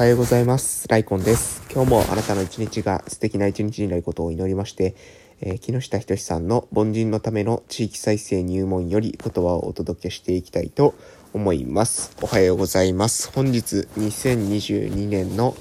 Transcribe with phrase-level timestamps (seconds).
[0.00, 0.88] おはようございます。
[0.88, 1.62] ライコンです。
[1.70, 4.94] 今日もあなたの一日が素敵な一日になることを祈りまして、
[5.42, 10.94] えー木下仁さんの凡人のための地域再生入門より言葉をお届けしていきたいと
[11.34, 12.16] 思います。
[12.22, 13.30] おはようございます。
[13.34, 15.54] 本日2022年の、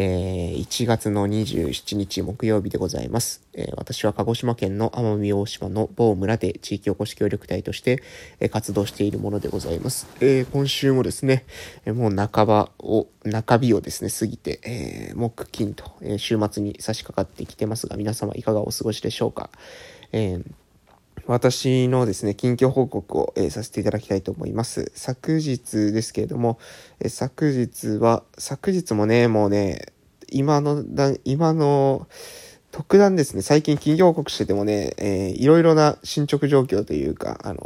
[0.00, 3.42] えー1月の27日木曜日でございます。
[3.52, 8.00] えー私は鹿児島県の奄美大島の某村で地域おこし協力隊として、
[8.38, 10.06] えー活動しているものでございます。
[10.20, 11.46] え今週もですね、
[11.84, 19.50] えもう半ばを、中日をですね、過ぎて、え木金と、え週末に差し掛かってきてますが、皆様いかがお過ごしでしょうか。
[20.12, 20.44] えー
[21.28, 24.90] 私のですね、近況報告を、えーさせていただきたいと思います。
[24.94, 26.58] 昨日ですけれども、
[27.00, 29.92] えー昨日は、昨日もね、もうね、
[30.30, 32.08] 今のだ、今の、
[32.70, 37.60] 特段ですね、最近近況報告しててもね、えーいろいろな進捗状況というか、あの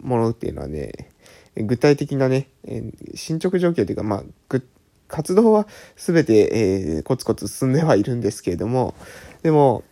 [0.00, 1.10] ものっていうのはね、
[1.56, 2.82] 具体的なね、え
[3.14, 4.60] 進捗状況というか、まあ、
[5.08, 8.94] 活動は全て、えーコツコツ進んではいるんですけれども、
[9.42, 9.84] でも、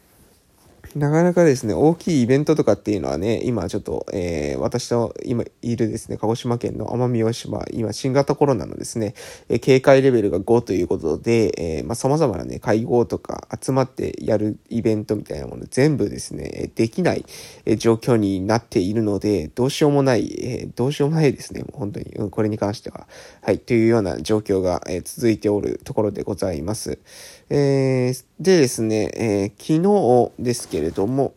[0.95, 9.15] なかなかですね、大きいイベントとかっていうのはね、今ちょっと、えー私の今いるですね、鹿児島県の奄美大島、今新型コロナのですね、
[9.49, 17.25] え警戒レベルが5ということで、えーまあ、様々なね、会合とか集まってやるイベントみたいなもの全部ですね、できない、
[17.79, 23.07] 状況になっているので、どうしようもない、えーどうしようもないですね、もう本当に、うんこれに関しては。
[23.43, 26.99] はい、というような状況が、え続いておるところでございます。
[27.49, 31.33] えでですね、え昨日ですけけれども、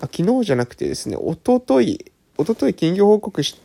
[0.00, 3.60] あ昨日じゃなくてですね、おととい、おととい近況報告し、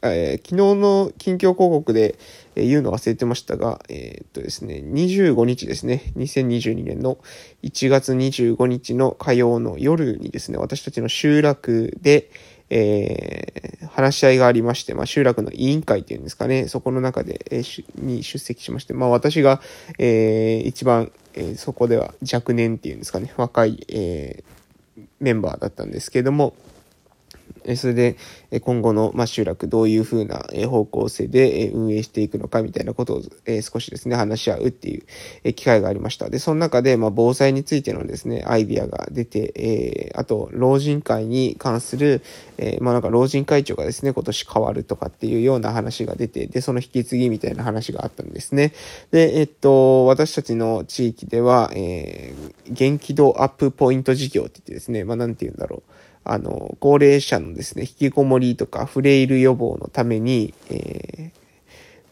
[0.00, 2.14] えー昨日の近況報告で、
[2.56, 7.18] えー言うの忘れてましたが、えーっとですね、25日ですね、2022年の
[7.62, 12.30] 1月25日の火曜の夜にですね、私たちの集落で、
[12.70, 19.60] えー話し合いがありまして、まあ、集落の委員会っていうんですかね、そこの中で、えーに出席しまして、まあ、私が、
[19.98, 24.54] えー一番、えーそこでは若年っていうんですかね、若い、えー
[25.18, 26.54] メンバーだったんですけども、
[27.64, 28.16] えそれで、
[28.60, 33.22] 今後の、ま、集落どういうふうな方向性で運営していくのかみたいなことを、
[33.62, 35.02] 少しですね、話し合うってい
[35.44, 36.30] う機会がありました。
[36.30, 42.22] で、その中で、ま、防災についてのですね、アイディアが出て、えあと、老人会に関する、
[42.58, 48.72] えまあ、なんか老人会長がですね、今年変わるとかっていうような話が出て、で、その引き継ぎみたいな話があったんですね。
[49.10, 55.90] で、えっと、私たちの地域では、えー元気度アップポイント事業って言ってですね、まあ、なんて言うんだろう。
[56.26, 61.44] あの、高齢者のですね、引きこもりとかフレイル予防のために、えー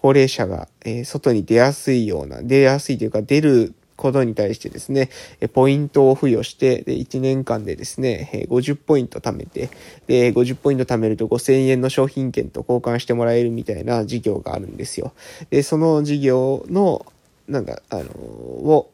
[0.02, 5.10] 高齢者が、え外に出やすいような、出やすいというか出ることに対してですね、
[5.40, 9.70] えポイントを付与して、で、1年間でですね、え50ポイント貯めて、
[10.08, 15.12] で、50ポイント貯めると5000円の商品券と交換してもらえるみたいな事業があるんですよ。
[15.50, 17.06] で、その事業の、
[17.46, 18.90] なんか、あのを、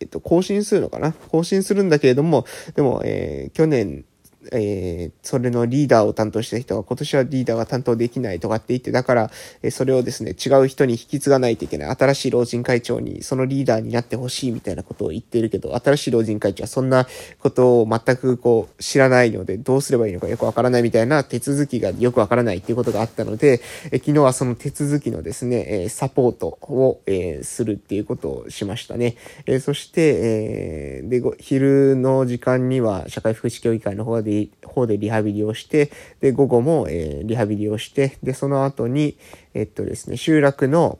[0.00, 1.14] えっと、更新するのかな？
[1.30, 2.44] 更新するんだけれども、
[2.74, 4.04] でも、えー去年、
[4.52, 9.30] えーそれのリーダーを担当した人が今年はリーダーが担当できないとかって言って、だから、
[9.62, 11.96] えそれをですね、違う人に引き継がないといけない。
[11.96, 17.06] 新しい老人会長にそのリーダーになってほしいみたいなことを言ってるけど、新しい老人会長はそんな
[17.40, 29.16] ことを全くこう知らないので、どうすればいいのかよくわからないみたいな手続きがよくわからないっていうことがあったので、え昨日はその手続きのですね、えサポートを、えするっていうことをしましたね。
[29.46, 39.16] えそして、えーで、ご昼の時間には社会福祉協議会の方で、方でリハビリをして、で、午後も、えーリハビリをして、で、その後に、
[39.54, 40.98] えっとですね、集落の、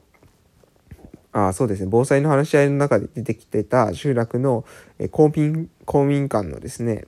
[1.32, 4.64] あそうですね、防災の話し合いの中で出てきてた集落の、
[4.98, 7.04] え公民、公民館のですね、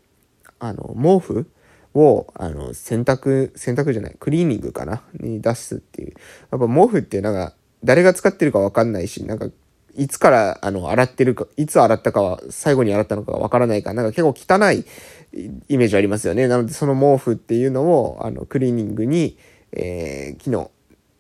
[0.59, 1.51] あの、毛布
[1.95, 6.15] を、あの、洗濯、洗濯じゃない、クリーニングかなに出すっていう。
[6.51, 9.49] やっぱ毛布ってなんか、誰が使ってるかわかんないし、なんか、
[9.97, 14.85] いつから、あの、洗ってるか、いつ洗ったかは、最後に洗ったのかわからないから、なんか結構汚い
[15.33, 16.49] イメージありますよね。
[16.49, 19.37] なので、その毛布っていうのを、あの、クリーニングに、
[19.73, 20.71] えー昨日、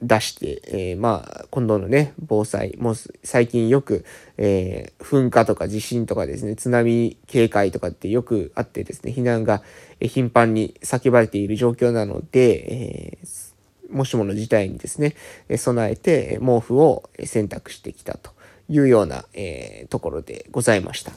[0.01, 2.95] 出して、えーまあ、今度のね、防災、もう
[3.25, 4.05] 最近よく、
[4.37, 9.63] えー噴火とか地震とかですね、津波警戒とかってよくあってですね、避難が
[10.01, 13.49] 頻繁に叫ばれている状況なので、えー
[13.91, 15.15] もしもの事態にですね、
[15.57, 18.33] 備えて毛布を選択してきたと
[18.69, 21.13] いうような、えーところでございました。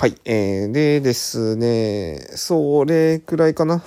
[0.00, 0.14] はい。
[0.24, 3.82] えー、でですね、それくらいかな。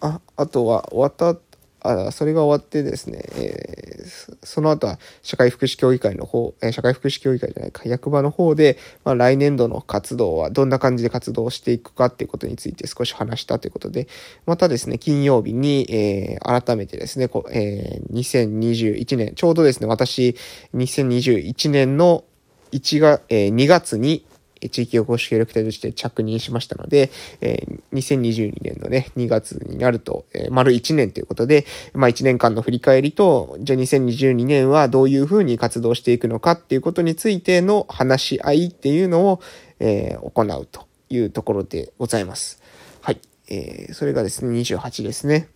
[0.00, 1.38] あ、あとは、終わった、
[1.82, 14.08] あそれが終わってですね、えー、その後は社会福祉協議会の方、えー、社会福祉協議会じゃないか、役場の方で、まあ、来年度の活動はどんな感じで活動していくかっていうことについて少し話したということで、
[14.46, 20.36] またですね、金曜日に、えー、改めてですね、こえー、2021年、ちょうどですね、私、
[20.72, 22.24] 2021年の
[22.72, 24.24] 1月、えー、2月に、
[24.70, 27.10] 地域おこし協力隊として着任しましたので、
[27.40, 39.40] え、2022年のね、2月になると、え、丸1年ということで、まあ1年間の振り返りと、じゃあ2022年はどういうふうに活動していくのかっていうことについての話し合いっていうのを、
[39.80, 42.60] え、行うというところでございます。
[43.00, 43.20] はい。
[43.48, 45.48] えー、それがですね、28ですね。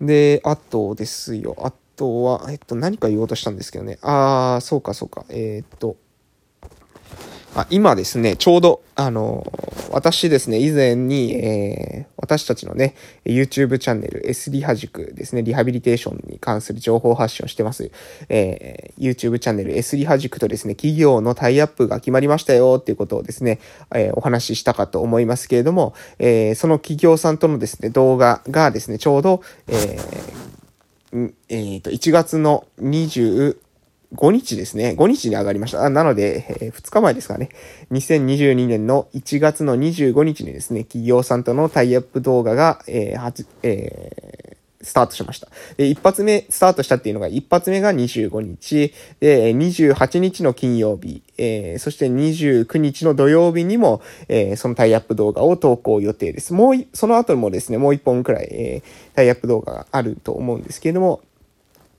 [0.00, 1.56] で、あとですよ。
[1.60, 3.98] あとは、えっと、何か言おうとしたんですけどね。
[4.02, 5.26] あー、そうかそうか。
[5.28, 5.96] えー、っと、
[7.54, 9.44] あ今ですね、ちょうど、あの、
[9.90, 12.94] 私ですね、以前に、えー、私たちのね、
[13.24, 17.90] YouTube チャンネル、S リハ塾ですね、リハビリテーションに関する情報発信をしてます。
[18.28, 23.58] えー、YouTube チャンネル S リハ塾とですね、企業のタイアップが決まりましたよっていうことをですね、
[23.92, 33.56] えー、お話ししたかと思いますけれども、えー、その企業さんとのですね、動画がですね、ちょうど、えー、えー、と、1月の20、
[34.14, 34.94] 5日ですね。
[34.98, 35.88] 5日に上がりました。
[35.88, 37.50] なので、えー、2日前ですかね。
[37.92, 45.48] 2022年の1月の25日にですね、企業さんとのタイアップ動画が、えーはじえー、スタートしました。
[45.76, 56.54] で、一発目、スタートしたっていうのが、一発目が25日、で、28日の金曜日、えー、そして29日の土曜日にも、えー、そのタイアップ動画を投稿予定です。
[56.54, 61.20] もう、その後もですね、もう一本くらい、えー、タイアップ動画があると思うんですけれども、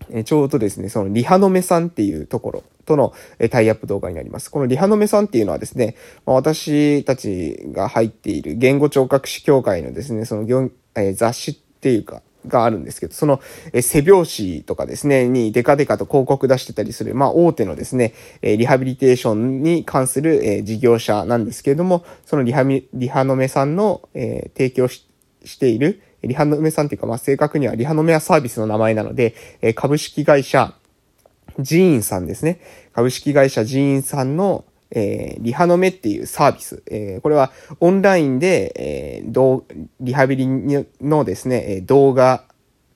[0.10, 4.50] えちょうどですね、そのリハノメさんっていうところとのえタイアップ動画になります。
[4.50, 5.96] このリハノメさんっていうのはですね、
[6.26, 13.40] ま私たちが入っている言語聴覚士協会のですね、その、え雑誌っていうか、があるんですけど、その、
[13.74, 25.06] え背表紙とかですね、にデカデカと広告出してたりする、まあ、大手のですね、えリハビリテーションに関する、え事業者なんですけれども、そのリハミ、リハノメさんの、え提供し
[25.60, 30.76] ている、リハノメさんっていうか、まあ、正確にはリハノメアサービスの名前なので、え株式会社
[31.60, 32.60] ジーンさんですね。
[32.94, 36.84] 株式会社ジーンさんの、えー、リハノメっていうサービス。
[36.88, 39.64] えー、これはオンラインで、えー、
[40.00, 40.48] リハビリ
[41.02, 42.46] のですね、動画、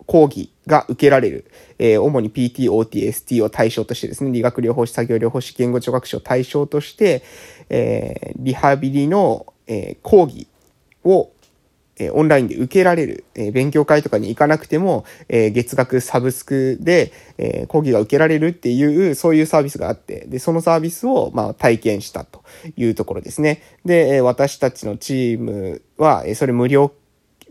[0.06, 1.45] 講義が受けられる。
[1.80, 7.24] えー、主に PT、OT、ST を対象としてですね、理学療法士、作業療法士、言語聴覚士を対象として、
[7.69, 10.48] えー、リハビリの、えー、講義
[11.04, 11.31] を
[11.97, 22.44] えオンラインで受けられる、え勉強会とかに行かなくても、え月額サブスクで、え講義が受けられるっていう、そういうサービスがあって、で、そのサービスを、まあ、体験したと
[22.75, 23.62] いうところですね。
[23.86, 26.92] で、私たちのチームは、えそれ無料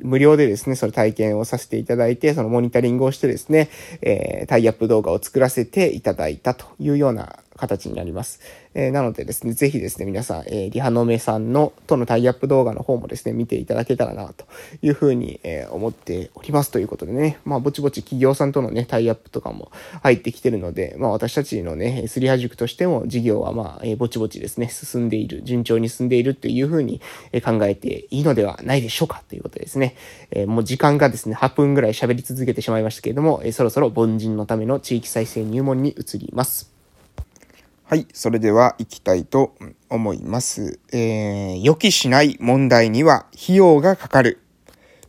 [0.00, 3.70] 無料でですね、その体験をさせていただいて、そのモニタリングをしてですね、
[4.02, 8.40] えー、タイアップ動画を作らせていただいたというような形になります。
[8.74, 14.46] えー、なのでですね、ぜひですね、皆さん、えー、リハノメさんの、とのタイアップ動画の方もですね、見ていただけたらな、と
[14.82, 19.70] いうふうに、えー、思っておりますということでね、まあ、ぼちぼち企業さんとのね、タイアップとかも
[20.02, 27.00] 入ってきてるので、まあ、私たちのね、スリハ塾としても事業はまあ、えー、ぼちぼちですね、進んでいる、順調に進んでいるっていうふうに
[27.44, 29.96] 考えていいのではないでしょうか、ということですね。
[30.30, 36.73] えー、もう時間がですね、8分ぐらい喋り続けてしまいましたけれども、えー、そろそろ凡人のための地域再生入門に移ります。
[37.86, 38.06] はい。
[38.14, 39.54] それでは行きたいと
[39.90, 40.80] 思います。
[40.90, 44.40] えー、予期しない問題には費用がかかる。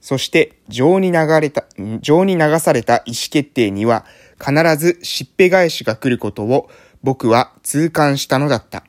[0.02, 1.66] そして、情に流れた、
[2.02, 4.04] 情に流された意思決定には
[4.46, 6.70] 必ずしっぺ返しが来ることを
[7.02, 8.84] 僕は痛感したのだった。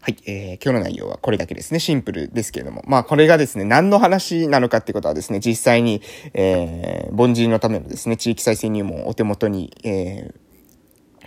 [0.00, 1.78] はい、えー、今日の内容はこれだけですね。
[1.78, 2.82] シンプルですけれども。
[2.86, 6.00] まあ、これがですね、何の話なのかってことはですね、実際に、
[6.32, 10.47] えー、凡人のためのですね、地域再生入門をお手元に、えー、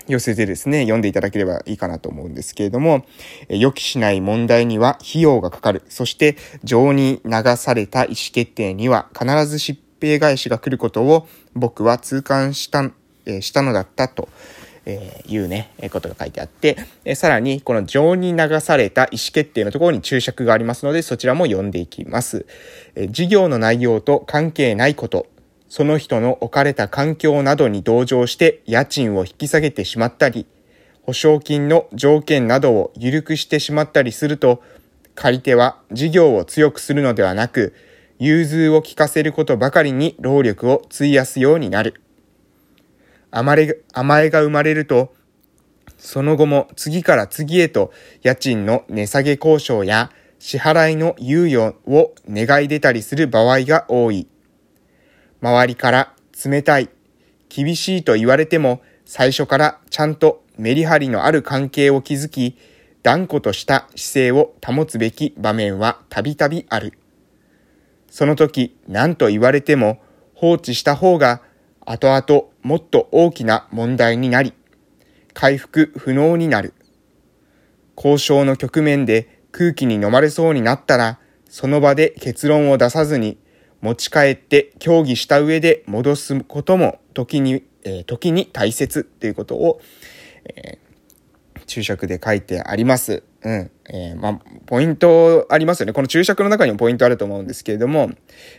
[0.08, 3.06] 寄せてですね、読んでいただければいいかなと思うんですけれども、
[3.50, 5.84] 予期しない問題には費用がかかる。
[5.90, 12.92] そして、情に流された意思決定には必ず疾病返しが来ることを僕は痛感した、
[13.26, 14.30] えしたのだったと。
[14.86, 22.46] えいうね、えことが書いてあって、えさらに、この情に流された意思決定のところに注釈がありますので、そちらも読んでいきます。
[22.96, 25.28] え事業の内容と関係ないこと、
[25.72, 30.46] その人の置かれた環境などに同情して家賃を引き下げてしまったり、
[31.04, 34.62] 保証金の条件などを緩くしてしまったりすると、
[35.16, 37.74] 借り手は事業を強くするのではなく、
[38.20, 42.02] 融通を利かせることばかりに労力を費やすようになる。
[43.32, 45.14] 甘え甘えが生まれると、
[45.98, 54.28] その後も次から次へと家賃の値下げ交渉や支払いの猶予を願い出たりする場合が多い。
[55.42, 56.14] 周りから
[56.46, 56.90] 冷たい、
[57.50, 62.58] 厳しいと言われても、最初からちゃんとメリハリのある関係を築き、
[63.04, 66.94] 断固とした姿勢を保つべき場面はたびたびある。
[68.10, 70.02] その時何と言われても
[70.36, 71.42] 放置した方が
[71.86, 74.54] 後々もっと大きな問題になり、
[75.34, 76.74] 回復不能になる。
[77.98, 81.20] 交渉の局面で空気に飲まれそうになったら、
[81.50, 83.38] その場で結論を出さずに
[83.82, 89.82] 持ち帰って協議した上で戻すことも時に、えー、時に大切っていうことを、
[90.46, 93.24] えー、注釈で書いてあります。
[93.44, 93.72] うん。
[93.90, 95.94] えー、まあ、ポイントありますよね。
[95.94, 98.12] この注釈の中にもポイントあると思うんですけれども、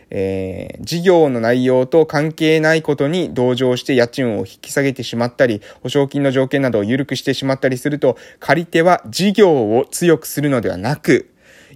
[0.09, 11.29] えー、事業の内容と関係ないことに同情して家賃を引き下げてしまったり、保証金の条件などを緩くしてしまったりすると、借り手は事業を強くするのではなく、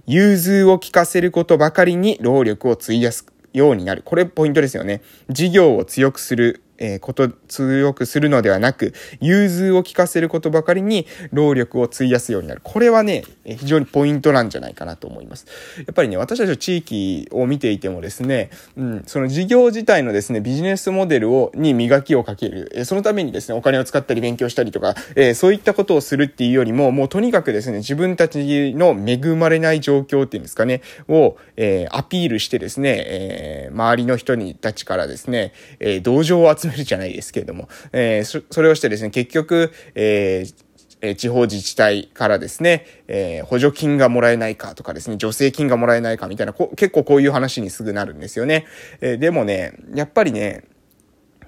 [0.06, 4.02] 融通を聞かせることばかりに労力を費やすようになる。
[4.04, 5.02] これポイントですよね。
[5.28, 12.60] 事業を強くするえー、こと、強くするのではなく、融通を聞かせることばかりに労力を費やすようになる。
[12.62, 15.46] これはね、非常にポイントなんじゃないかなと思います。
[15.78, 22.70] やっぱりね、私たちの地域を見ていてもですね、うん、その事業自体のですね、ビジネスモデルを、に磨きをかける。
[22.74, 40.68] えー、そのためにですね、お金を使ったり勉強したりとか、えー、そういったことをするっていうよりも、もうとにかくですね、自分たちの恵まれない状況っていうんですかね、を、えー、アピールしてですね、えー、周りの人にたちからですね、えー、同情を集めるじゃないですけれども、えー、それをしてですね、結局、えー
[41.00, 48.66] え地方自治体からですね、えー、補助金がもらえないかとかですね、助成金がもらえないかみたいな、こ結構こういう話にすぐなるんですよね。
[49.00, 50.64] えー、でもね、やっぱりね、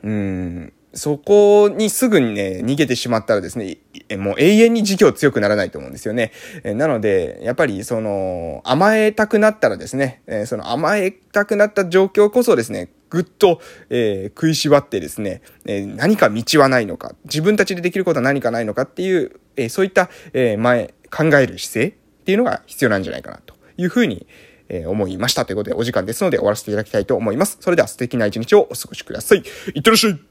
[0.02, 3.78] うん、そこにすぐにね、逃げてしまったらですね、
[4.16, 6.32] もう永遠に事業強くならないと思うんですよね。
[6.64, 21.92] なので、やっぱりその、甘えたくなったらですね、その甘えたくなった状況こそですね、ぐっと、えー、食いしばってですね、えー、何か道はないのか、自分たちでできることは何かないのかっていう、えー、そういった、え前、考える姿勢っ
[22.24, 24.26] ていうのが必要なんじゃないかなというふうに、
[24.72, 25.44] え思いました。
[25.44, 27.58] ということでお時間ですので終わらせていただきたいと思います。
[27.60, 29.42] それでは素敵な一日をお過ごしください。
[29.74, 30.29] いってらっしゃい